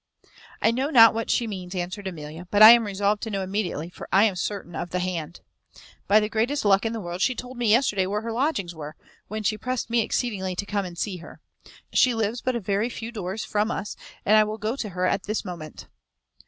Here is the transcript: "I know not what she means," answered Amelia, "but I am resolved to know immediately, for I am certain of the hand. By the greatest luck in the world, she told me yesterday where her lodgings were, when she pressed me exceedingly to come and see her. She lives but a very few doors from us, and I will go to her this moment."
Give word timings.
"I 0.63 0.71
know 0.71 0.89
not 0.89 1.13
what 1.13 1.29
she 1.29 1.45
means," 1.45 1.75
answered 1.75 2.07
Amelia, 2.07 2.47
"but 2.49 2.63
I 2.63 2.71
am 2.71 2.87
resolved 2.87 3.21
to 3.21 3.29
know 3.29 3.43
immediately, 3.43 3.87
for 3.91 4.09
I 4.11 4.23
am 4.23 4.35
certain 4.35 4.75
of 4.75 4.89
the 4.89 4.97
hand. 4.97 5.41
By 6.07 6.19
the 6.19 6.27
greatest 6.27 6.65
luck 6.65 6.87
in 6.87 6.93
the 6.93 6.99
world, 6.99 7.21
she 7.21 7.35
told 7.35 7.55
me 7.55 7.69
yesterday 7.69 8.07
where 8.07 8.21
her 8.21 8.31
lodgings 8.31 8.73
were, 8.73 8.95
when 9.27 9.43
she 9.43 9.59
pressed 9.59 9.91
me 9.91 9.99
exceedingly 10.01 10.55
to 10.55 10.65
come 10.65 10.85
and 10.85 10.97
see 10.97 11.17
her. 11.17 11.39
She 11.93 12.15
lives 12.15 12.41
but 12.41 12.55
a 12.55 12.59
very 12.59 12.89
few 12.89 13.11
doors 13.11 13.45
from 13.45 13.69
us, 13.69 13.95
and 14.25 14.35
I 14.35 14.43
will 14.43 14.57
go 14.57 14.75
to 14.75 14.89
her 14.89 15.15
this 15.19 15.45
moment." 15.45 15.85